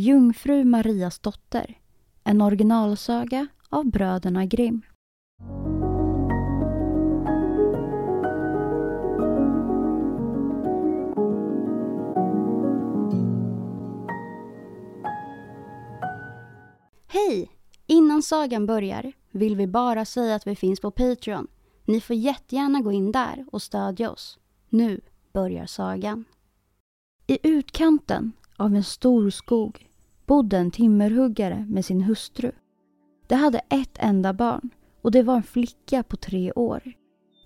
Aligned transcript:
Jungfru 0.00 0.64
Marias 0.64 1.18
dotter. 1.18 1.78
En 2.24 2.42
originalsaga 2.42 3.46
av 3.68 3.86
bröderna 3.86 4.46
Grimm. 4.46 4.82
Hej! 17.08 17.50
Innan 17.86 18.22
sagan 18.22 18.66
börjar 18.66 19.12
vill 19.30 19.56
vi 19.56 19.66
bara 19.66 20.04
säga 20.04 20.34
att 20.34 20.46
vi 20.46 20.56
finns 20.56 20.80
på 20.80 20.90
Patreon. 20.90 21.46
Ni 21.84 22.00
får 22.00 22.16
jättegärna 22.16 22.80
gå 22.80 22.92
in 22.92 23.12
där 23.12 23.46
och 23.52 23.62
stödja 23.62 24.10
oss. 24.10 24.38
Nu 24.68 25.00
börjar 25.32 25.66
sagan. 25.66 26.24
I 27.26 27.38
utkanten 27.42 28.32
av 28.56 28.74
en 28.74 28.84
stor 28.84 29.30
skog 29.30 29.89
bodde 30.30 30.58
en 30.58 30.70
timmerhuggare 30.70 31.66
med 31.68 31.84
sin 31.84 32.00
hustru. 32.00 32.52
De 33.26 33.34
hade 33.34 33.58
ett 33.68 33.98
enda 33.98 34.32
barn 34.32 34.70
och 35.02 35.10
det 35.10 35.22
var 35.22 35.36
en 35.36 35.42
flicka 35.42 36.02
på 36.02 36.16
tre 36.16 36.52
år. 36.52 36.92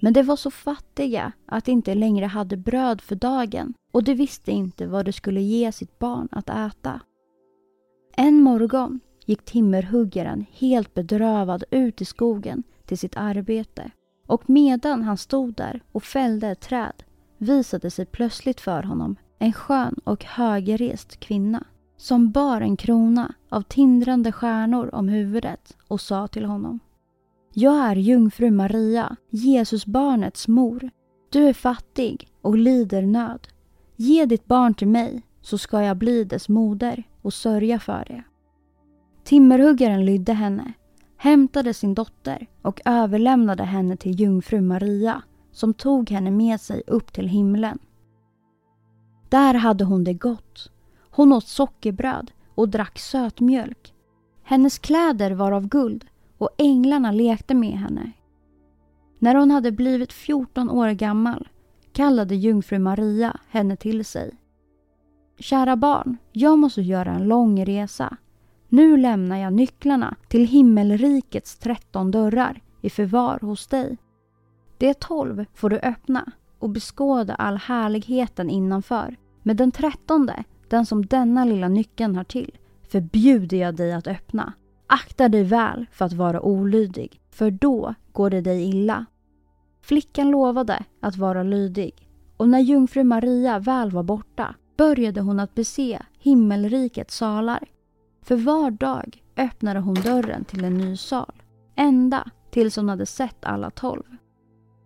Men 0.00 0.12
de 0.12 0.22
var 0.22 0.36
så 0.36 0.50
fattiga 0.50 1.32
att 1.46 1.64
de 1.64 1.72
inte 1.72 1.94
längre 1.94 2.26
hade 2.26 2.56
bröd 2.56 3.00
för 3.00 3.14
dagen 3.14 3.74
och 3.92 4.04
de 4.04 4.14
visste 4.14 4.52
inte 4.52 4.86
vad 4.86 5.04
de 5.04 5.12
skulle 5.12 5.40
ge 5.40 5.72
sitt 5.72 5.98
barn 5.98 6.28
att 6.30 6.50
äta. 6.50 7.00
En 8.16 8.40
morgon 8.40 9.00
gick 9.26 9.44
timmerhuggaren 9.44 10.46
helt 10.52 10.94
bedrövad 10.94 11.64
ut 11.70 12.00
i 12.00 12.04
skogen 12.04 12.62
till 12.84 12.98
sitt 12.98 13.16
arbete. 13.16 13.90
Och 14.26 14.50
medan 14.50 15.02
han 15.02 15.16
stod 15.16 15.54
där 15.54 15.82
och 15.92 16.02
fällde 16.02 16.48
ett 16.48 16.60
träd 16.60 17.04
visade 17.38 17.90
sig 17.90 18.06
plötsligt 18.06 18.60
för 18.60 18.82
honom 18.82 19.16
en 19.38 19.52
skön 19.52 20.00
och 20.04 20.24
högrest 20.24 21.20
kvinna 21.20 21.64
som 22.04 22.30
bar 22.30 22.60
en 22.60 22.76
krona 22.76 23.34
av 23.48 23.62
tindrande 23.62 24.32
stjärnor 24.32 24.94
om 24.94 25.08
huvudet 25.08 25.76
och 25.88 26.00
sa 26.00 26.28
till 26.28 26.44
honom 26.44 26.80
Jag 27.52 27.86
är 27.86 27.96
jungfru 27.96 28.50
Maria, 28.50 29.16
Jesusbarnets 29.30 30.48
mor. 30.48 30.90
Du 31.30 31.48
är 31.48 31.52
fattig 31.52 32.28
och 32.42 32.58
lider 32.58 33.02
nöd. 33.02 33.48
Ge 33.96 34.26
ditt 34.26 34.46
barn 34.46 34.74
till 34.74 34.88
mig 34.88 35.22
så 35.40 35.58
ska 35.58 35.82
jag 35.82 35.96
bli 35.96 36.24
dess 36.24 36.48
moder 36.48 37.02
och 37.22 37.34
sörja 37.34 37.78
för 37.78 38.04
det. 38.08 38.22
Timmerhuggaren 39.24 40.06
lydde 40.06 40.32
henne, 40.32 40.72
hämtade 41.16 41.74
sin 41.74 41.94
dotter 41.94 42.46
och 42.62 42.80
överlämnade 42.84 43.64
henne 43.64 43.96
till 43.96 44.20
jungfru 44.20 44.60
Maria 44.60 45.22
som 45.52 45.74
tog 45.74 46.10
henne 46.10 46.30
med 46.30 46.60
sig 46.60 46.82
upp 46.86 47.12
till 47.12 47.28
himlen. 47.28 47.78
Där 49.28 49.54
hade 49.54 49.84
hon 49.84 50.04
det 50.04 50.14
gott. 50.14 50.70
Hon 51.16 51.32
åt 51.32 51.46
sockerbröd 51.46 52.30
och 52.54 52.68
drack 52.68 52.98
sötmjölk. 52.98 53.94
Hennes 54.42 54.78
kläder 54.78 55.30
var 55.30 55.52
av 55.52 55.68
guld 55.68 56.06
och 56.38 56.50
änglarna 56.58 57.12
lekte 57.12 57.54
med 57.54 57.78
henne. 57.78 58.12
När 59.18 59.34
hon 59.34 59.50
hade 59.50 59.72
blivit 59.72 60.12
14 60.12 60.70
år 60.70 60.90
gammal 60.90 61.48
kallade 61.92 62.34
jungfru 62.34 62.78
Maria 62.78 63.36
henne 63.48 63.76
till 63.76 64.04
sig. 64.04 64.34
Kära 65.38 65.76
barn, 65.76 66.16
jag 66.32 66.58
måste 66.58 66.82
göra 66.82 67.12
en 67.12 67.28
lång 67.28 67.64
resa. 67.64 68.16
Nu 68.68 68.96
lämnar 68.96 69.36
jag 69.36 69.52
nycklarna 69.52 70.16
till 70.28 70.46
himmelrikets 70.46 71.58
tretton 71.58 72.10
dörrar 72.10 72.62
i 72.80 72.90
förvar 72.90 73.38
hos 73.42 73.66
dig. 73.66 73.98
De 74.78 74.94
tolv 74.94 75.44
får 75.54 75.70
du 75.70 75.78
öppna 75.78 76.32
och 76.58 76.70
beskåda 76.70 77.34
all 77.34 77.56
härligheten 77.56 78.50
innanför. 78.50 79.16
Men 79.42 79.56
den 79.56 79.70
trettonde, 79.70 80.44
den 80.74 80.86
som 80.86 81.06
denna 81.06 81.44
lilla 81.44 81.68
nyckeln 81.68 82.16
har 82.16 82.24
till, 82.24 82.58
förbjuder 82.88 83.56
jag 83.56 83.76
dig 83.76 83.92
att 83.92 84.06
öppna. 84.06 84.52
Akta 84.86 85.28
dig 85.28 85.44
väl 85.44 85.86
för 85.92 86.04
att 86.04 86.12
vara 86.12 86.40
olydig, 86.40 87.20
för 87.30 87.50
då 87.50 87.94
går 88.12 88.30
det 88.30 88.40
dig 88.40 88.68
illa. 88.68 89.06
Flickan 89.82 90.30
lovade 90.30 90.84
att 91.00 91.16
vara 91.16 91.42
lydig 91.42 92.08
och 92.36 92.48
när 92.48 92.60
jungfru 92.60 93.04
Maria 93.04 93.58
väl 93.58 93.90
var 93.90 94.02
borta 94.02 94.54
började 94.76 95.20
hon 95.20 95.40
att 95.40 95.54
bese 95.54 96.02
himmelrikets 96.18 97.16
salar. 97.16 97.68
För 98.22 98.36
var 98.36 98.70
dag 98.70 99.22
öppnade 99.36 99.80
hon 99.80 99.94
dörren 99.94 100.44
till 100.44 100.64
en 100.64 100.74
ny 100.74 100.96
sal, 100.96 101.42
ända 101.74 102.30
tills 102.50 102.76
hon 102.76 102.88
hade 102.88 103.06
sett 103.06 103.44
alla 103.44 103.70
tolv. 103.70 104.16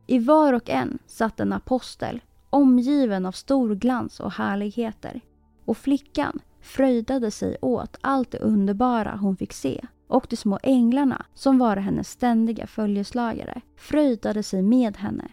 I 0.06 0.18
var 0.18 0.52
och 0.52 0.70
en 0.70 0.98
satt 1.06 1.40
en 1.40 1.52
apostel 1.52 2.20
omgiven 2.50 3.26
av 3.26 3.32
stor 3.32 3.74
glans 3.74 4.20
och 4.20 4.32
härligheter. 4.32 5.20
Och 5.68 5.76
flickan 5.76 6.38
fröjdade 6.60 7.30
sig 7.30 7.56
åt 7.60 7.96
allt 8.00 8.30
det 8.30 8.38
underbara 8.38 9.16
hon 9.16 9.36
fick 9.36 9.52
se 9.52 9.84
och 10.06 10.26
de 10.30 10.36
små 10.36 10.58
änglarna, 10.62 11.26
som 11.34 11.58
var 11.58 11.76
hennes 11.76 12.10
ständiga 12.10 12.66
följeslagare, 12.66 13.60
fröjdade 13.76 14.42
sig 14.42 14.62
med 14.62 14.96
henne. 14.96 15.28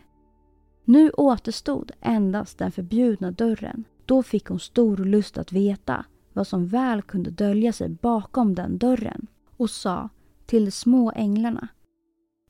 Nu 0.85 1.09
återstod 1.09 1.91
endast 2.01 2.57
den 2.57 2.72
förbjudna 2.72 3.31
dörren. 3.31 3.84
Då 4.06 4.23
fick 4.23 4.46
hon 4.47 4.59
stor 4.59 4.97
lust 4.97 5.38
att 5.38 5.51
veta 5.51 6.05
vad 6.34 6.47
som 6.47 6.67
väl 6.67 7.02
kunde 7.02 7.32
dölja 7.32 7.73
sig 7.73 7.90
bakom 7.90 8.55
den 8.55 8.78
dörren 8.78 9.28
och 9.58 9.70
sa 9.70 10.09
till 10.46 10.66
de 10.66 10.72
små 10.72 11.11
änglarna. 11.16 11.67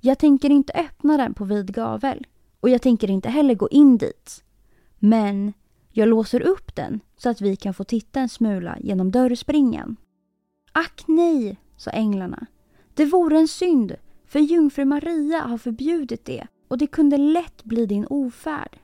Jag 0.02 0.20
tänker 0.20 0.50
inte 0.50 0.74
öppna 0.74 1.18
den 1.18 1.34
på 1.34 1.46
vid 1.46 1.74
gavel 1.74 2.28
och 2.60 2.70
jag 2.70 2.82
tänker 2.82 3.10
inte 3.10 3.30
heller 3.30 3.56
gå 3.56 3.70
in 3.70 3.98
dit. 3.98 4.44
Men 5.00 5.54
jag 5.98 6.10
låser 6.10 6.42
upp 6.42 6.76
den 6.76 7.00
så 7.18 7.30
att 7.30 7.42
vi 7.42 7.56
kan 7.56 7.74
få 7.74 7.84
titta 7.84 8.20
en 8.20 8.30
smula 8.30 8.78
genom 8.80 9.12
dörrspringan. 9.12 9.96
Ack 10.72 11.04
nej, 11.08 11.60
sa 11.78 11.92
änglarna. 11.92 12.46
Det 12.94 13.06
vore 13.06 13.38
en 13.38 13.48
synd, 13.48 13.96
för 14.26 14.40
jungfru 14.40 14.86
Maria 14.86 15.40
har 15.40 15.58
förbjudit 15.58 16.26
det 16.26 16.48
och 16.68 16.78
det 16.78 16.88
kunde 16.88 17.18
lätt 17.18 17.64
bli 17.64 17.86
din 17.86 18.08
ofärd. 18.10 18.80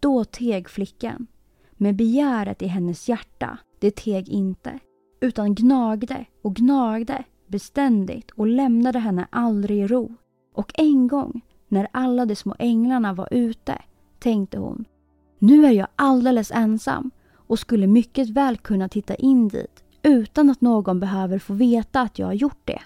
Då 0.00 0.24
teg 0.24 0.68
flickan. 0.68 1.26
Men 1.72 1.96
begäret 1.96 2.62
i 2.62 2.66
hennes 2.66 3.08
hjärta, 3.08 3.58
det 3.78 3.96
teg 3.96 4.28
inte. 4.28 4.78
Utan 5.20 5.54
gnagde 5.54 6.24
och 6.42 6.54
gnagde 6.54 7.24
beständigt 7.46 8.30
och 8.30 8.46
lämnade 8.46 8.98
henne 8.98 9.26
aldrig 9.30 9.78
i 9.78 9.86
ro. 9.86 10.14
Och 10.54 10.72
en 10.74 11.08
gång, 11.08 11.40
när 11.68 11.88
alla 11.92 12.26
de 12.26 12.36
små 12.36 12.54
änglarna 12.58 13.12
var 13.12 13.28
ute, 13.30 13.82
tänkte 14.18 14.58
hon 14.58 14.84
nu 15.38 15.66
är 15.66 15.70
jag 15.72 15.88
alldeles 15.96 16.50
ensam 16.50 17.10
och 17.34 17.58
skulle 17.58 17.86
mycket 17.86 18.28
väl 18.28 18.56
kunna 18.56 18.88
titta 18.88 19.14
in 19.14 19.48
dit 19.48 19.84
utan 20.02 20.50
att 20.50 20.60
någon 20.60 21.00
behöver 21.00 21.38
få 21.38 21.54
veta 21.54 22.00
att 22.00 22.18
jag 22.18 22.26
har 22.26 22.34
gjort 22.34 22.62
det. 22.64 22.82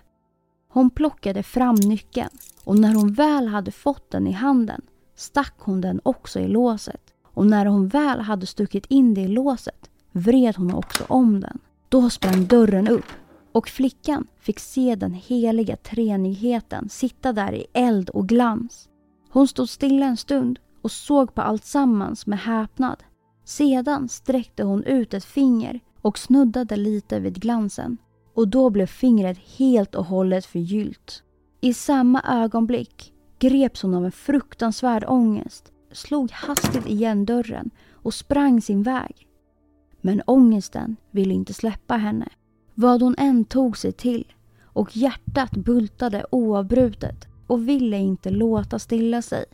Hon 0.69 0.91
plockade 0.91 1.43
fram 1.43 1.75
nyckeln 1.75 2.31
och 2.65 2.79
när 2.79 2.95
hon 2.95 3.13
väl 3.13 3.49
hade 3.49 3.71
fått 3.71 4.11
den 4.11 4.27
i 4.27 4.33
handen 4.33 4.83
stack 5.17 5.55
hon 5.59 5.81
den 5.81 6.01
också 6.03 6.41
i 6.41 6.49
låset 6.49 7.03
och 7.35 7.47
när 7.47 7.67
hon 7.67 7.89
väl 7.89 8.21
hade 8.21 8.47
stuckit 8.47 8.87
in 8.87 9.15
det 9.15 9.21
i 9.21 9.29
låset 9.29 9.91
vred 10.13 10.57
hon 10.57 10.75
också 10.75 11.05
om 11.09 11.41
den. 11.41 11.59
Då 11.89 12.11
sprang 12.11 12.47
dörren 12.47 12.89
upp 12.89 13.07
och 13.53 13.69
flickan 13.69 14.27
fick 14.39 14.59
se 14.59 14.95
den 14.95 15.15
heliga 15.15 15.77
treenigheten 15.77 16.89
sitta 16.89 17.33
där 17.33 17.53
i 17.53 17.67
eld 17.73 18.11
och 18.11 18.29
glans. 18.29 18.89
Hon 19.31 19.49
stod 19.49 19.69
stilla 19.69 20.07
en 20.07 20.17
stund 20.17 20.59
och 20.83 20.91
såg 20.91 21.35
på 21.35 21.43
allt 21.43 21.65
sammans 21.65 22.27
med 22.27 22.39
häpnad. 22.39 23.03
Sedan 23.45 24.09
sträckte 24.09 24.63
hon 24.63 24.85
ut 24.85 25.15
ett 25.15 25.25
finger 25.25 25.81
och 26.01 26.19
snuddade 26.19 26.77
lite 26.77 27.21
vid 27.21 27.41
glansen 27.41 27.97
och 28.35 28.49
då 28.49 28.71
blev 28.71 28.87
fingret 28.87 29.39
helt 29.59 29.95
och 29.95 30.05
hållet 30.05 30.47
förgyllt. 30.47 31.23
I 31.61 31.75
samma 31.75 32.23
ögonblick 32.23 33.13
greps 33.39 33.83
hon 33.83 33.95
av 33.95 34.05
en 34.05 34.13
fruktansvärd 34.13 35.05
ångest, 35.09 35.73
slog 35.93 36.31
hastigt 36.31 36.87
igen 36.87 37.25
dörren 37.25 37.71
och 37.93 38.15
sprang 38.15 38.61
sin 38.61 38.83
väg. 38.83 39.29
Men 40.01 40.23
ångesten 40.27 40.97
ville 41.11 41.35
inte 41.35 41.55
släppa 41.55 41.97
henne, 41.97 42.29
vad 42.75 43.03
hon 43.03 43.15
än 43.19 43.45
tog 43.45 43.79
sig 43.79 43.93
till 43.93 44.33
och 44.65 44.97
hjärtat 44.97 45.51
bultade 45.51 46.27
oavbrutet 46.31 47.29
och 47.47 47.69
ville 47.69 47.99
inte 47.99 48.31
låta 48.31 48.79
stilla 48.79 49.23
sig. 49.23 49.45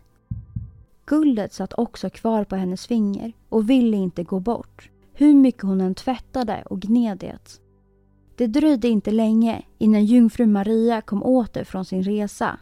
Guldet 1.08 1.52
satt 1.52 1.72
också 1.72 2.10
kvar 2.10 2.44
på 2.44 2.56
hennes 2.56 2.86
finger 2.86 3.32
och 3.48 3.70
ville 3.70 3.96
inte 3.96 4.24
gå 4.24 4.40
bort, 4.40 4.90
hur 5.12 5.34
mycket 5.34 5.62
hon 5.62 5.80
än 5.80 5.94
tvättade 5.94 6.62
och 6.62 6.80
gned 6.80 7.18
det. 7.18 7.60
Det 8.36 8.46
dröjde 8.46 8.88
inte 8.88 9.10
länge 9.10 9.62
innan 9.78 10.04
jungfru 10.04 10.46
Maria 10.46 11.00
kom 11.00 11.22
åter 11.22 11.64
från 11.64 11.84
sin 11.84 12.02
resa. 12.02 12.58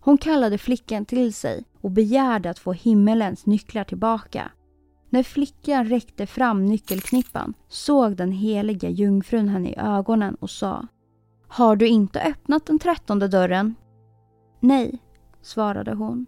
Hon 0.00 0.18
kallade 0.18 0.58
flickan 0.58 1.04
till 1.04 1.34
sig 1.34 1.64
och 1.80 1.90
begärde 1.90 2.50
att 2.50 2.58
få 2.58 2.72
himmelens 2.72 3.46
nycklar 3.46 3.84
tillbaka. 3.84 4.50
När 5.08 5.22
flickan 5.22 5.84
räckte 5.84 6.26
fram 6.26 6.66
nyckelknippan 6.66 7.54
såg 7.68 8.16
den 8.16 8.32
heliga 8.32 8.88
jungfrun 8.88 9.48
henne 9.48 9.70
i 9.70 9.78
ögonen 9.78 10.34
och 10.34 10.50
sa 10.50 10.86
Har 11.48 11.76
du 11.76 11.88
inte 11.88 12.22
öppnat 12.22 12.66
den 12.66 12.78
trettonde 12.78 13.28
dörren? 13.28 13.74
Nej, 14.60 14.98
svarade 15.42 15.94
hon. 15.94 16.26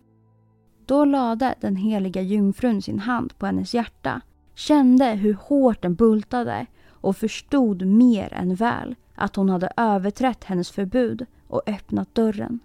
Då 0.86 1.04
lade 1.04 1.54
den 1.60 1.76
heliga 1.76 2.22
jungfrun 2.22 2.82
sin 2.82 2.98
hand 2.98 3.38
på 3.38 3.46
hennes 3.46 3.74
hjärta, 3.74 4.20
kände 4.54 5.04
hur 5.04 5.34
hårt 5.34 5.82
den 5.82 5.94
bultade 5.94 6.66
och 6.88 7.16
förstod 7.16 7.86
mer 7.86 8.32
än 8.32 8.54
väl 8.54 8.94
att 9.14 9.36
hon 9.36 9.48
hade 9.48 9.72
överträtt 9.76 10.44
hennes 10.44 10.70
förbud 10.70 11.26
och 11.48 11.62
öppnat 11.66 12.14
dörren. 12.14 12.60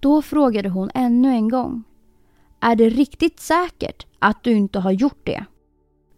Då 0.00 0.22
frågade 0.22 0.68
hon 0.68 0.90
ännu 0.94 1.28
en 1.28 1.48
gång. 1.48 1.84
Är 2.60 2.76
det 2.76 2.88
riktigt 2.88 3.40
säkert 3.40 4.06
att 4.18 4.42
du 4.42 4.52
inte 4.52 4.78
har 4.78 4.90
gjort 4.90 5.20
det? 5.24 5.44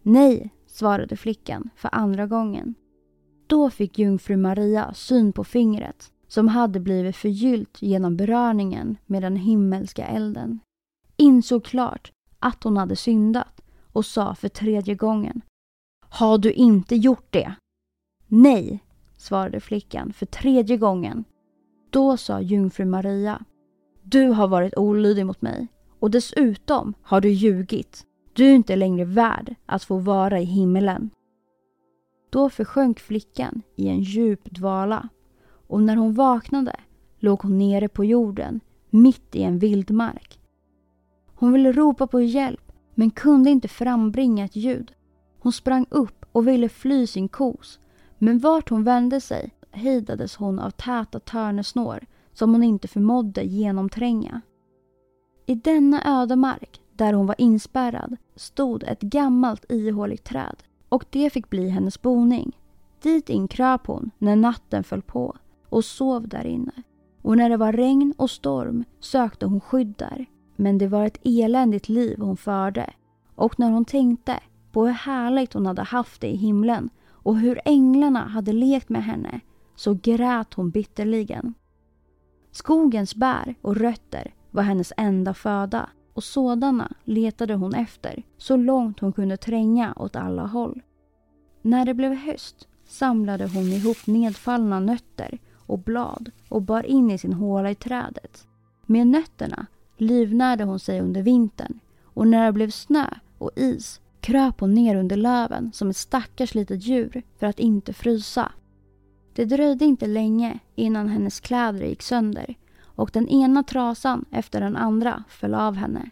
Nej, 0.01 0.53
svarade 0.67 1.17
flickan 1.17 1.69
för 1.75 1.89
andra 1.91 2.27
gången. 2.27 2.75
Då 3.47 3.69
fick 3.69 3.99
jungfru 3.99 4.37
Maria 4.37 4.93
syn 4.93 5.33
på 5.33 5.43
fingret 5.43 6.11
som 6.27 6.47
hade 6.47 6.79
blivit 6.79 7.15
förgyllt 7.15 7.81
genom 7.81 8.17
beröringen 8.17 8.97
med 9.05 9.21
den 9.21 9.35
himmelska 9.35 10.05
elden. 10.05 10.59
Insåg 11.23 11.63
klart 11.63 12.11
att 12.39 12.63
hon 12.63 12.77
hade 12.77 12.95
syndat 12.95 13.61
och 13.91 14.05
sa 14.05 14.35
för 14.35 14.49
tredje 14.49 14.95
gången 14.95 15.41
har 16.09 16.37
du 16.37 16.51
inte 16.51 16.95
gjort 16.95 17.27
det? 17.29 17.55
Nej, 18.27 18.83
svarade 19.17 19.59
flickan 19.59 20.13
för 20.13 20.25
tredje 20.25 20.77
gången. 20.77 21.23
Då 21.89 22.17
sa 22.17 22.41
jungfru 22.41 22.85
Maria. 22.85 23.45
Du 24.01 24.27
har 24.27 24.47
varit 24.47 24.77
olydig 24.77 25.25
mot 25.25 25.41
mig 25.41 25.67
och 25.99 26.11
dessutom 26.11 26.93
har 27.01 27.21
du 27.21 27.29
ljugit. 27.29 28.05
Du 28.33 28.45
är 28.45 28.55
inte 28.55 28.75
längre 28.75 29.05
värd 29.05 29.55
att 29.65 29.83
få 29.83 29.97
vara 29.97 30.39
i 30.39 30.45
himmelen. 30.45 31.09
Då 32.29 32.49
försjönk 32.49 32.99
flickan 32.99 33.61
i 33.75 33.87
en 33.87 33.99
djup 33.99 34.45
dvala 34.45 35.09
och 35.67 35.83
när 35.83 35.95
hon 35.95 36.13
vaknade 36.13 36.75
låg 37.19 37.41
hon 37.41 37.57
nere 37.57 37.89
på 37.89 38.05
jorden 38.05 38.59
mitt 38.89 39.35
i 39.35 39.43
en 39.43 39.59
vildmark. 39.59 40.39
Hon 41.43 41.53
ville 41.53 41.71
ropa 41.71 42.07
på 42.07 42.21
hjälp 42.21 42.71
men 42.95 43.11
kunde 43.11 43.49
inte 43.49 43.67
frambringa 43.67 44.45
ett 44.45 44.55
ljud. 44.55 44.93
Hon 45.39 45.51
sprang 45.51 45.85
upp 45.89 46.25
och 46.31 46.47
ville 46.47 46.69
fly 46.69 47.07
sin 47.07 47.27
kos. 47.27 47.79
Men 48.17 48.39
vart 48.39 48.69
hon 48.69 48.83
vände 48.83 49.21
sig 49.21 49.51
hejdades 49.71 50.35
hon 50.35 50.59
av 50.59 50.69
täta 50.69 51.19
törnesnår 51.19 52.05
som 52.33 52.51
hon 52.53 52.63
inte 52.63 52.87
förmådde 52.87 53.43
genomtränga. 53.43 54.41
I 55.45 55.55
denna 55.55 56.21
ödemark, 56.21 56.81
där 56.93 57.13
hon 57.13 57.27
var 57.27 57.35
inspärrad, 57.37 58.17
stod 58.35 58.83
ett 58.83 59.01
gammalt 59.01 59.71
ihåligt 59.71 60.23
träd 60.23 60.55
och 60.89 61.05
det 61.09 61.29
fick 61.29 61.49
bli 61.49 61.69
hennes 61.69 62.01
boning. 62.01 62.57
Dit 63.01 63.29
inkröp 63.29 63.87
hon 63.87 64.11
när 64.17 64.35
natten 64.35 64.83
föll 64.83 65.01
på 65.01 65.35
och 65.69 65.85
sov 65.85 66.27
där 66.27 66.45
inne. 66.45 66.83
Och 67.21 67.37
när 67.37 67.49
det 67.49 67.57
var 67.57 67.73
regn 67.73 68.13
och 68.17 68.29
storm 68.29 68.83
sökte 68.99 69.45
hon 69.45 69.61
skydd 69.61 69.93
där. 69.97 70.25
Men 70.63 70.77
det 70.77 70.87
var 70.87 71.05
ett 71.05 71.19
eländigt 71.23 71.89
liv 71.89 72.19
hon 72.19 72.37
förde. 72.37 72.93
Och 73.35 73.59
när 73.59 73.71
hon 73.71 73.85
tänkte 73.85 74.39
på 74.71 74.85
hur 74.85 74.93
härligt 74.93 75.53
hon 75.53 75.65
hade 75.65 75.83
haft 75.83 76.21
det 76.21 76.27
i 76.27 76.35
himlen 76.35 76.89
och 77.09 77.37
hur 77.37 77.59
änglarna 77.65 78.27
hade 78.27 78.53
lekt 78.53 78.89
med 78.89 79.03
henne 79.03 79.39
så 79.75 79.93
grät 79.93 80.53
hon 80.53 80.69
bitterligen. 80.69 81.53
Skogens 82.51 83.15
bär 83.15 83.55
och 83.61 83.75
rötter 83.75 84.33
var 84.51 84.63
hennes 84.63 84.93
enda 84.97 85.33
föda 85.33 85.89
och 86.13 86.23
sådana 86.23 86.91
letade 87.03 87.53
hon 87.53 87.73
efter 87.73 88.23
så 88.37 88.57
långt 88.57 88.99
hon 88.99 89.13
kunde 89.13 89.37
tränga 89.37 89.93
åt 89.95 90.15
alla 90.15 90.45
håll. 90.45 90.81
När 91.61 91.85
det 91.85 91.93
blev 91.93 92.13
höst 92.13 92.67
samlade 92.85 93.47
hon 93.47 93.63
ihop 93.63 94.07
nedfallna 94.07 94.79
nötter 94.79 95.39
och 95.65 95.79
blad 95.79 96.31
och 96.49 96.61
bar 96.61 96.85
in 96.85 97.11
i 97.11 97.17
sin 97.17 97.33
håla 97.33 97.71
i 97.71 97.75
trädet. 97.75 98.47
Med 98.85 99.07
nötterna 99.07 99.67
livnärde 100.03 100.63
hon 100.63 100.79
sig 100.79 101.01
under 101.01 101.21
vintern 101.21 101.79
och 102.03 102.27
när 102.27 102.45
det 102.45 102.51
blev 102.51 102.69
snö 102.69 103.05
och 103.37 103.51
is 103.55 104.01
kröp 104.19 104.59
hon 104.59 104.73
ner 104.73 104.95
under 104.95 105.17
löven 105.17 105.71
som 105.73 105.89
ett 105.89 105.97
stackars 105.97 106.55
litet 106.55 106.83
djur 106.83 107.23
för 107.39 107.47
att 107.47 107.59
inte 107.59 107.93
frysa. 107.93 108.51
Det 109.35 109.45
dröjde 109.45 109.85
inte 109.85 110.07
länge 110.07 110.59
innan 110.75 111.07
hennes 111.07 111.39
kläder 111.39 111.85
gick 111.85 112.01
sönder 112.01 112.55
och 112.83 113.09
den 113.13 113.27
ena 113.27 113.63
trasan 113.63 114.25
efter 114.31 114.61
den 114.61 114.75
andra 114.75 115.23
föll 115.29 115.53
av 115.53 115.75
henne. 115.75 116.09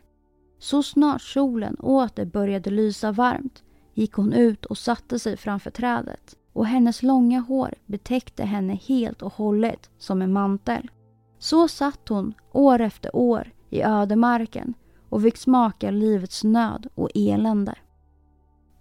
Så 0.59 0.83
snart 0.83 1.21
solen 1.21 1.75
åter 1.75 2.25
började 2.25 2.69
lysa 2.69 3.11
varmt 3.11 3.63
gick 3.93 4.13
hon 4.13 4.33
ut 4.33 4.65
och 4.65 4.77
satte 4.77 5.19
sig 5.19 5.37
framför 5.37 5.71
trädet 5.71 6.35
och 6.53 6.65
hennes 6.65 7.03
långa 7.03 7.39
hår 7.39 7.73
betäckte 7.85 8.43
henne 8.43 8.79
helt 8.87 9.21
och 9.21 9.33
hållet 9.33 9.89
som 9.97 10.21
en 10.21 10.33
mantel. 10.33 10.89
Så 11.39 11.67
satt 11.67 12.09
hon 12.09 12.33
år 12.51 12.81
efter 12.81 13.15
år 13.15 13.51
i 13.71 13.81
ödemarken 13.81 14.73
och 15.09 15.21
fick 15.21 15.37
smaka 15.37 15.91
livets 15.91 16.43
nöd 16.43 16.87
och 16.95 17.09
elände. 17.15 17.75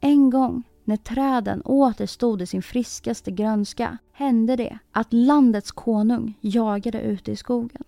En 0.01 0.31
gång 0.31 0.63
när 0.85 0.97
träden 0.97 1.63
återstod 1.65 2.43
i 2.43 2.47
sin 2.47 2.63
friskaste 2.63 3.31
grönska 3.31 3.99
hände 4.13 4.57
det 4.57 4.79
att 4.93 5.13
landets 5.13 5.73
konung 5.73 6.35
jagade 6.41 7.01
ute 7.01 7.33
i 7.33 7.37
skogen. 7.37 7.85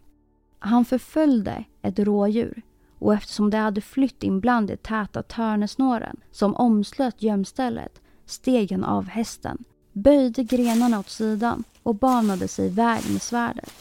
Han 0.59 0.85
förföljde 0.85 1.65
ett 1.83 1.99
rådjur 1.99 2.63
och 2.99 3.15
eftersom 3.15 3.51
det 3.51 3.59
hade 3.59 3.81
flytt 3.81 4.23
in 4.23 4.41
bland 4.41 4.69
de 4.69 4.77
täta 4.77 5.23
törnesnåren 5.23 6.17
som 6.31 6.57
omslöt 6.57 7.23
gömstället 7.23 8.01
steg 8.27 8.73
han 8.73 8.85
av 8.85 9.05
hästen, 9.05 9.65
böjde 9.93 10.45
grenarna 10.45 10.99
åt 10.99 11.11
sidan 11.11 11.65
och 11.83 11.95
banade 11.95 12.49
sig 12.49 12.69
väg 12.69 13.03
med 13.13 13.23
svärdet. 13.23 13.73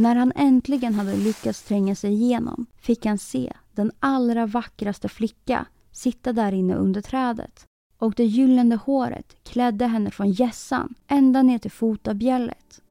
När 0.00 0.14
han 0.16 0.32
äntligen 0.36 0.94
hade 0.94 1.16
lyckats 1.16 1.62
tränga 1.62 1.94
sig 1.94 2.12
igenom 2.12 2.66
fick 2.76 3.06
han 3.06 3.18
se 3.18 3.52
den 3.72 3.92
allra 3.98 4.46
vackraste 4.46 5.08
flicka 5.08 5.66
sitta 5.92 6.32
där 6.32 6.52
inne 6.52 6.74
under 6.74 7.00
trädet 7.00 7.66
och 7.98 8.14
det 8.16 8.24
gyllene 8.24 8.76
håret 8.76 9.44
klädde 9.44 9.86
henne 9.86 10.10
från 10.10 10.30
gässan 10.30 10.94
ända 11.06 11.42
ner 11.42 11.58
till 11.58 11.70
fotabjället. 11.70 12.82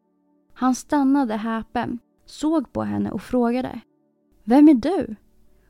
Han 0.53 0.75
stannade 0.75 1.35
häpen, 1.35 1.99
såg 2.25 2.73
på 2.73 2.83
henne 2.83 3.11
och 3.11 3.21
frågade 3.21 3.81
Vem 4.43 4.69
är 4.69 4.73
du? 4.73 5.15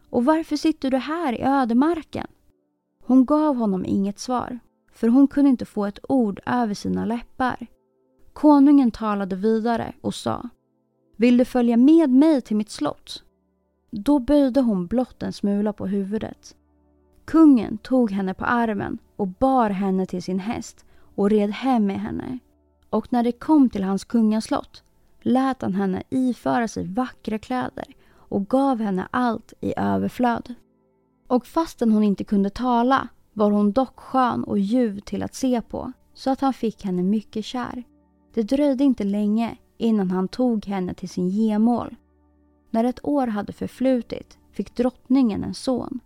Och 0.10 0.26
varför 0.26 0.56
sitter 0.56 0.92
du 0.92 0.98
här 0.98 1.34
i 1.34 1.42
ödemarken? 1.42 2.28
Hon 3.04 3.26
gav 3.26 3.56
honom 3.56 3.86
inget 3.86 4.20
svar, 4.20 4.60
för 4.94 5.08
hon 5.08 5.28
kunde 5.28 5.50
inte 5.50 5.66
få 5.66 5.86
ett 5.86 6.00
ord 6.10 6.40
över 6.46 6.74
sina 6.74 7.06
läppar. 7.06 7.68
Konungen 8.34 8.92
talade 8.92 9.36
vidare 9.36 9.94
och 10.02 10.16
sa 10.16 10.50
vill 11.20 11.38
du 11.38 11.46
följa 11.46 11.78
med 11.78 12.10
mig 12.10 12.42
till 12.42 12.56
mitt 12.56 12.70
slott? 12.70 13.24
Då 13.92 14.20
böjde 14.20 14.62
hon 14.62 14.88
blott 14.88 15.24
en 15.24 15.34
smula 15.34 15.74
på 15.74 15.88
huvudet. 15.88 16.56
Kungen 17.26 17.78
tog 17.78 18.12
henne 18.12 18.34
på 18.34 18.46
armen 18.46 18.98
och 19.16 19.28
bar 19.28 19.70
henne 19.70 20.06
till 20.06 20.24
sin 20.24 20.40
häst 20.40 20.86
och 21.16 21.30
red 21.30 21.52
hem 21.52 21.86
med 21.86 22.00
henne. 22.02 22.40
Och 22.90 23.14
när 23.14 23.24
det 23.24 23.32
kom 23.32 23.70
till 23.70 23.84
hans 23.84 24.04
kungaslott 24.04 24.84
lät 25.22 25.62
han 25.62 25.74
henne 25.74 26.04
iföra 26.10 26.68
sig 26.68 26.88
vackra 26.88 27.40
kläder 27.40 27.86
och 28.12 28.50
gav 28.50 28.80
henne 28.80 29.08
allt 29.12 29.54
i 29.62 29.74
överflöd. 29.78 30.54
Och 31.28 31.46
fastän 31.46 31.92
hon 31.92 32.04
inte 32.04 32.24
kunde 32.24 32.50
tala 32.50 33.08
var 33.34 33.52
hon 33.52 33.72
dock 33.72 34.00
skön 34.00 34.44
och 34.44 34.60
ljuv 34.60 35.00
till 35.00 35.24
att 35.24 35.36
se 35.36 35.62
på 35.62 35.92
så 36.14 36.30
att 36.30 36.42
han 36.42 36.54
fick 36.54 36.84
henne 36.84 37.04
mycket 37.04 37.46
kär. 37.46 37.84
Det 38.34 38.44
dröjde 38.44 38.84
inte 38.84 39.04
länge 39.04 39.58
innan 39.80 40.12
han 40.12 40.28
tog 40.28 40.66
henne 40.66 40.94
till 40.94 41.10
sin 41.10 41.30
gemål. 41.30 41.96
När 42.70 42.84
ett 42.84 43.06
år 43.06 43.28
hade 43.28 43.54
förflutit 43.54 44.38
fick 44.52 44.76
drottningen 44.76 45.44
en 45.44 45.54
son. 45.54 46.00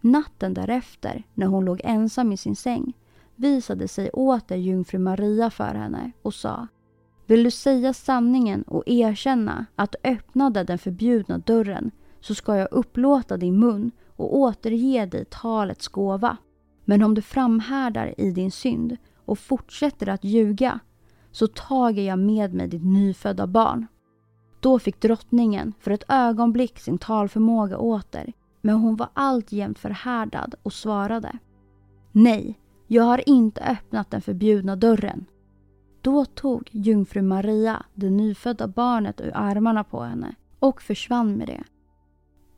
Natten 0.00 0.54
därefter, 0.54 1.22
när 1.34 1.46
hon 1.46 1.64
låg 1.64 1.80
ensam 1.84 2.32
i 2.32 2.36
sin 2.36 2.56
säng, 2.56 2.92
visade 3.36 3.88
sig 3.88 4.10
åter 4.10 4.56
jungfru 4.56 4.98
Maria 4.98 5.50
för 5.50 5.74
henne 5.74 6.12
och 6.22 6.34
sa 6.34 6.66
Vill 7.26 7.44
du 7.44 7.50
säga 7.50 7.92
sanningen 7.92 8.62
och 8.62 8.82
erkänna 8.86 9.66
att 9.76 9.92
du 9.92 10.10
öppnade 10.10 10.64
den 10.64 10.78
förbjudna 10.78 11.38
dörren 11.38 11.90
så 12.20 12.34
ska 12.34 12.56
jag 12.56 12.68
upplåta 12.70 13.36
din 13.36 13.58
mun 13.58 13.90
och 14.16 14.36
återge 14.36 15.06
dig 15.06 15.24
talets 15.24 15.88
gåva. 15.88 16.36
Men 16.84 17.02
om 17.02 17.14
du 17.14 17.22
framhärdar 17.22 18.14
i 18.18 18.30
din 18.30 18.50
synd 18.50 18.96
och 19.24 19.38
fortsätter 19.38 20.08
att 20.08 20.24
ljuga 20.24 20.80
så 21.38 21.46
tager 21.46 22.02
jag 22.02 22.18
med 22.18 22.54
mig 22.54 22.68
ditt 22.68 22.84
nyfödda 22.84 23.46
barn. 23.46 23.86
Då 24.60 24.78
fick 24.78 25.00
drottningen 25.00 25.74
för 25.80 25.90
ett 25.90 26.04
ögonblick 26.08 26.78
sin 26.78 26.98
talförmåga 26.98 27.78
åter 27.78 28.32
men 28.60 28.74
hon 28.74 28.96
var 28.96 29.08
alltjämt 29.14 29.78
förhärdad 29.78 30.54
och 30.62 30.72
svarade 30.72 31.38
Nej, 32.12 32.58
jag 32.86 33.02
har 33.02 33.28
inte 33.28 33.60
öppnat 33.60 34.10
den 34.10 34.20
förbjudna 34.20 34.76
dörren. 34.76 35.24
Då 36.00 36.24
tog 36.24 36.68
jungfru 36.72 37.22
Maria 37.22 37.82
det 37.94 38.10
nyfödda 38.10 38.66
barnet 38.66 39.20
ur 39.20 39.30
armarna 39.34 39.84
på 39.84 40.02
henne 40.02 40.34
och 40.58 40.82
försvann 40.82 41.36
med 41.36 41.46
det. 41.46 41.64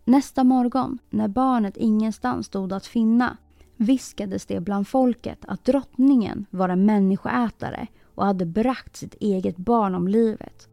Nästa 0.04 0.44
morgon, 0.44 0.98
när 1.10 1.28
barnet 1.28 1.76
ingenstans 1.76 2.46
stod 2.46 2.72
att 2.72 2.86
finna, 2.86 3.36
viskades 3.76 4.46
det 4.46 4.60
bland 4.60 4.88
folket 4.88 5.38
att 5.48 5.64
drottningen 5.64 6.46
var 6.50 6.68
en 6.68 6.86
människoätare 6.86 7.88
och 8.20 8.26
hade 8.26 8.46
bragt 8.46 8.96
sitt 8.96 9.14
eget 9.14 9.56
barn 9.56 9.94
om 9.94 10.08
livet. 10.08 10.68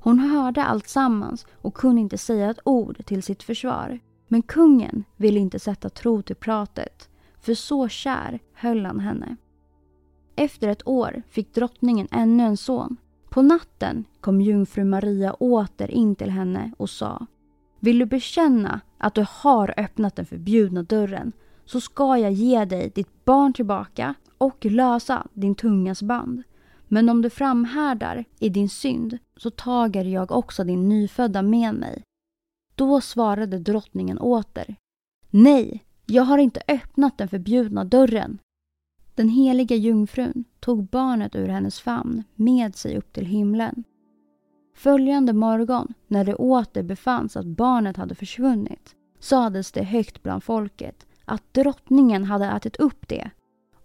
Hon 0.00 0.18
hörde 0.18 0.64
allt 0.64 0.88
sammans 0.88 1.46
och 1.52 1.74
kunde 1.74 2.00
inte 2.00 2.18
säga 2.18 2.50
ett 2.50 2.60
ord 2.64 3.06
till 3.06 3.22
sitt 3.22 3.42
försvar. 3.42 4.00
Men 4.28 4.42
kungen 4.42 5.04
ville 5.16 5.40
inte 5.40 5.58
sätta 5.58 5.88
tro 5.88 6.22
till 6.22 6.36
pratet, 6.36 7.08
för 7.40 7.54
så 7.54 7.88
kär 7.88 8.40
höll 8.54 8.86
han 8.86 9.00
henne. 9.00 9.36
Efter 10.36 10.68
ett 10.68 10.88
år 10.88 11.22
fick 11.28 11.54
drottningen 11.54 12.08
ännu 12.10 12.42
en 12.42 12.56
son. 12.56 12.96
På 13.30 13.42
natten 13.42 14.04
kom 14.20 14.40
jungfru 14.40 14.84
Maria 14.84 15.32
åter 15.32 15.90
in 15.90 16.16
till 16.16 16.30
henne 16.30 16.72
och 16.76 16.90
sa 16.90 17.26
Vill 17.80 17.98
du 17.98 18.06
bekänna 18.06 18.80
att 18.98 19.14
du 19.14 19.26
har 19.28 19.74
öppnat 19.76 20.16
den 20.16 20.26
förbjudna 20.26 20.82
dörren 20.82 21.32
så 21.64 21.80
ska 21.80 22.16
jag 22.16 22.32
ge 22.32 22.64
dig 22.64 22.92
ditt 22.94 23.24
barn 23.24 23.52
tillbaka 23.52 24.14
och 24.38 24.64
lösa 24.64 25.26
din 25.32 25.54
tungas 25.54 26.02
band. 26.02 26.42
Men 26.92 27.08
om 27.08 27.22
du 27.22 27.30
framhärdar 27.30 28.24
i 28.38 28.48
din 28.48 28.68
synd 28.68 29.18
så 29.36 29.50
tager 29.50 30.04
jag 30.04 30.32
också 30.32 30.64
din 30.64 30.88
nyfödda 30.88 31.42
med 31.42 31.74
mig. 31.74 32.02
Då 32.74 33.00
svarade 33.00 33.58
drottningen 33.58 34.18
åter. 34.18 34.76
Nej, 35.30 35.84
jag 36.06 36.22
har 36.22 36.38
inte 36.38 36.62
öppnat 36.68 37.18
den 37.18 37.28
förbjudna 37.28 37.84
dörren. 37.84 38.38
Den 39.14 39.28
heliga 39.28 39.76
jungfrun 39.76 40.44
tog 40.60 40.84
barnet 40.84 41.36
ur 41.36 41.48
hennes 41.48 41.80
famn 41.80 42.22
med 42.34 42.76
sig 42.76 42.98
upp 42.98 43.12
till 43.12 43.26
himlen. 43.26 43.84
Följande 44.74 45.32
morgon, 45.32 45.94
när 46.06 46.24
det 46.24 46.34
åter 46.34 46.82
befanns 46.82 47.36
att 47.36 47.46
barnet 47.46 47.96
hade 47.96 48.14
försvunnit, 48.14 48.96
sades 49.18 49.72
det 49.72 49.84
högt 49.84 50.22
bland 50.22 50.44
folket 50.44 51.06
att 51.24 51.54
drottningen 51.54 52.24
hade 52.24 52.46
ätit 52.46 52.76
upp 52.76 53.08
det 53.08 53.30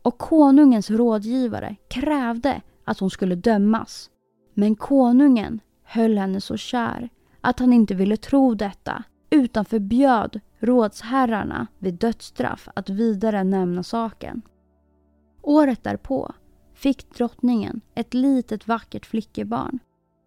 och 0.02 0.18
konungens 0.18 0.90
rådgivare 0.90 1.76
krävde 1.88 2.62
att 2.88 3.00
hon 3.00 3.10
skulle 3.10 3.36
dömas. 3.36 4.10
Men 4.54 4.76
konungen 4.76 5.60
höll 5.84 6.18
henne 6.18 6.42
så 6.42 6.58
kär 6.58 7.10
att 7.42 7.60
han 7.60 7.74
inte 7.74 7.96
ville 7.96 8.18
tro 8.18 8.54
detta 8.54 9.04
utan 9.30 9.66
förbjöd 9.66 10.40
rådsherrarna 10.60 11.68
vid 11.80 11.94
dödsstraff 11.94 12.70
att 12.74 12.90
vidare 12.90 13.44
nämna 13.44 13.84
saken. 13.84 14.42
Året 15.42 15.84
därpå 15.84 16.34
fick 16.74 17.16
drottningen 17.18 17.82
ett 17.96 18.14
litet 18.14 18.68
vackert 18.68 19.06
flickebarn. 19.06 19.80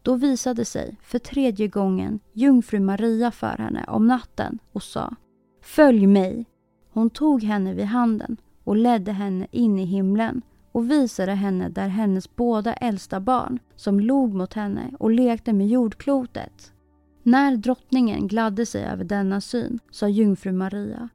Då 0.02 0.14
visade 0.14 0.64
sig 0.64 0.96
för 1.02 1.18
tredje 1.18 1.68
gången 1.68 2.20
jungfru 2.32 2.80
Maria 2.80 3.30
för 3.30 3.56
henne 3.58 3.84
om 3.88 4.06
natten 4.06 4.58
och 4.72 4.82
sa 4.82 5.14
Följ 5.62 6.06
mig. 6.06 6.46
Hon 6.92 7.10
tog 7.10 7.42
henne 7.42 7.74
vid 7.74 7.84
handen 7.84 8.36
och 8.64 8.76
ledde 8.76 9.12
henne 9.12 9.46
in 9.50 9.78
i 9.78 9.84
himlen 9.84 10.42
och 10.72 10.90
visade 10.90 11.32
henne 11.32 11.68
där 11.68 11.88
hennes 11.88 12.36
båda 12.36 12.74
äldsta 12.74 13.20
barn 13.20 13.58
som 13.76 14.00
log 14.00 14.34
mot 14.34 14.54
henne 14.54 14.90
och 14.98 15.10
lekte 15.10 15.52
med 15.52 15.68
jordklotet. 15.68 16.72
När 17.22 17.56
drottningen 17.56 18.28
gladde 18.28 18.66
sig 18.66 18.84
över 18.84 19.04
denna 19.04 19.40
syn 19.40 19.78
sa 19.90 20.08
jungfru 20.08 20.52
Maria 20.52 21.08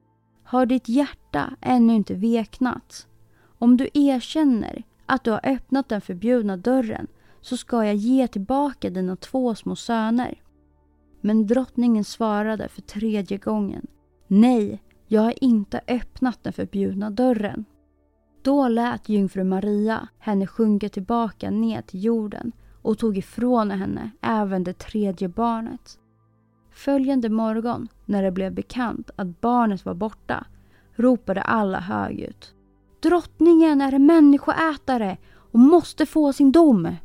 Har 0.43 0.65
ditt 0.65 0.89
hjärta 0.89 1.55
ännu 1.61 1.93
inte 1.93 2.13
veknat? 2.13 3.07
Om 3.57 3.77
du 3.77 3.89
erkänner 3.93 4.83
att 5.05 5.23
du 5.23 5.31
har 5.31 5.41
öppnat 5.43 5.89
den 5.89 6.01
förbjudna 6.01 6.57
dörren 6.57 7.07
så 7.41 7.57
ska 7.57 7.85
jag 7.85 7.95
ge 7.95 8.27
tillbaka 8.27 8.89
dina 8.89 9.15
två 9.15 9.55
små 9.55 9.75
söner. 9.75 10.41
Men 11.21 11.47
drottningen 11.47 12.03
svarade 12.03 12.67
för 12.67 12.81
tredje 12.81 13.37
gången 13.37 13.87
Nej, 14.27 14.81
jag 15.07 15.21
har 15.21 15.43
inte 15.43 15.81
öppnat 15.87 16.43
den 16.43 16.53
förbjudna 16.53 17.09
dörren. 17.09 17.65
Då 18.45 18.67
lät 18.67 19.09
jungfru 19.09 19.43
Maria 19.43 20.07
henne 20.19 20.47
sjunka 20.47 20.89
tillbaka 20.89 21.49
ner 21.49 21.81
till 21.81 22.03
jorden 22.03 22.51
och 22.81 22.97
tog 22.97 23.17
ifrån 23.17 23.71
henne 23.71 24.11
även 24.21 24.63
det 24.63 24.73
tredje 24.73 25.27
barnet. 25.27 25.99
Följande 26.71 27.29
morgon, 27.29 27.87
när 28.05 28.23
det 28.23 28.31
blev 28.31 28.53
bekant 28.53 29.09
att 29.15 29.41
barnet 29.41 29.85
var 29.85 29.93
borta, 29.93 30.45
ropade 30.95 31.41
alla 31.41 31.79
högljutt. 31.79 32.53
Drottningen 32.99 33.81
är 33.81 33.91
en 33.91 34.05
människoätare 34.05 35.17
och 35.51 35.59
måste 35.59 36.05
få 36.05 36.33
sin 36.33 36.51
dom. 36.51 36.95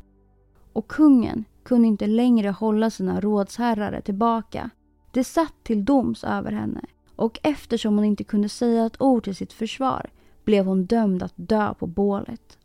Och 0.73 0.89
kungen 0.89 1.45
kunde 1.63 1.89
inte 1.89 2.07
längre 2.07 2.51
hålla 2.51 2.91
sina 2.91 3.21
rådsherrar 3.21 4.01
tillbaka. 4.01 4.71
Det 5.11 5.25
satt 5.25 5.55
till 5.63 5.85
doms 5.85 6.25
över 6.25 6.53
henne 6.53 6.81
och 7.17 7.39
eftersom 7.43 7.95
hon 7.97 8.05
inte 8.05 8.25
kunde 8.25 8.49
säga 8.49 8.87
ett 8.87 9.01
ord 9.01 9.25
till 9.25 9.37
sitt 9.37 9.53
försvar 9.53 10.11
blev 10.51 10.67
hon 10.67 10.85
dömd 10.85 11.23
att 11.23 11.33
dö 11.37 11.75
på 11.75 11.87
bålet. 11.87 12.59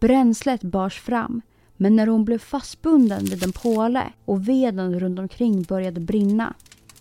Bränslet 0.00 0.62
bars 0.62 1.00
fram 1.00 1.42
men 1.76 1.96
när 1.96 2.06
hon 2.06 2.24
blev 2.24 2.38
fastbunden 2.38 3.24
vid 3.24 3.42
en 3.42 3.52
påle 3.52 4.12
och 4.24 4.48
veden 4.48 5.00
runt 5.00 5.18
omkring 5.18 5.62
började 5.62 6.00
brinna 6.00 6.54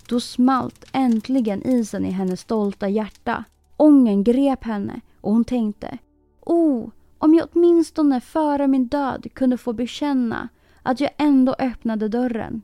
då 0.09 0.19
smalt 0.19 0.85
äntligen 0.93 1.67
isen 1.67 2.05
i 2.05 2.11
hennes 2.11 2.39
stolta 2.39 2.89
hjärta. 2.89 3.43
Ången 3.77 4.23
grep 4.23 4.63
henne 4.63 5.01
och 5.21 5.31
hon 5.31 5.43
tänkte 5.43 5.97
Oh, 6.41 6.89
om 7.17 7.33
jag 7.33 7.47
åtminstone 7.53 8.21
före 8.21 8.67
min 8.67 8.87
död 8.87 9.27
kunde 9.33 9.57
få 9.57 9.73
bekänna 9.73 10.49
att 10.83 10.99
jag 10.99 11.11
ändå 11.17 11.55
öppnade 11.59 12.07
dörren. 12.07 12.61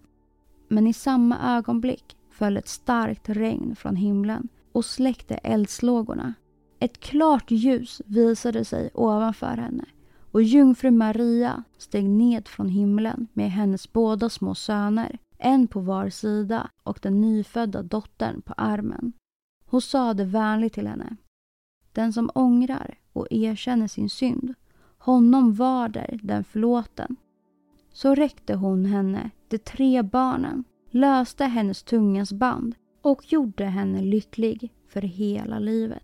Men 0.68 0.88
i 0.88 0.94
samma 0.94 1.58
ögonblick 1.58 2.18
föll 2.32 2.58
ett 2.58 2.68
starkt 2.68 3.30
regn 3.30 3.75
från 3.75 3.96
himlen 3.96 4.48
och 4.72 4.86
släckte 4.86 5.36
eldslågorna. 5.36 6.34
Ett 6.84 7.00
klart 7.00 7.52
ljus 7.52 8.02
visade 8.06 8.66
sig 8.66 8.90
ovanför 8.94 9.58
henne 9.58 9.86
och 10.32 10.42
jungfru 10.42 10.92
Maria 10.92 11.64
steg 11.78 12.10
ned 12.10 12.48
från 12.48 12.70
himlen 12.70 13.28
med 13.34 13.52
hennes 13.52 13.94
båda 13.94 14.30
små 14.30 14.56
söner, 14.56 15.20
en 15.38 15.68
på 15.68 15.80
var 15.80 16.10
sida 16.10 16.70
och 16.84 17.00
den 17.02 17.22
nyfödda 17.22 17.84
dottern 17.84 18.42
på 18.42 18.54
armen. 18.58 19.14
Hon 19.66 19.82
sade 19.82 20.26
vänligt 20.26 20.74
till 20.74 20.88
henne. 20.88 21.16
Den 21.94 22.14
som 22.14 22.30
ångrar 22.36 23.00
och 23.14 23.28
erkänner 23.32 23.88
sin 23.88 24.10
synd, 24.10 24.54
honom 24.98 25.54
varder 25.54 26.20
den 26.24 26.44
förlåten. 26.44 27.16
Så 27.94 28.16
räckte 28.16 28.56
hon 28.56 28.86
henne 28.86 29.30
de 29.48 29.58
tre 29.58 30.02
barnen, 30.02 30.64
löste 30.90 31.46
hennes 31.46 31.84
tungas 31.84 32.34
band 32.34 32.76
och 33.02 33.34
gjorde 33.34 33.66
henne 33.66 34.02
lycklig 34.02 34.74
för 34.88 35.02
hela 35.02 35.60
livet. 35.60 36.04